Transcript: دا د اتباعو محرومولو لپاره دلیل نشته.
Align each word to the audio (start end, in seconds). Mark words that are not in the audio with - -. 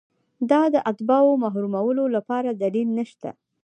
دا 0.49 0.61
د 0.73 0.75
اتباعو 0.91 1.31
محرومولو 1.43 2.03
لپاره 2.15 2.49
دلیل 2.63 2.87
نشته. 2.99 3.29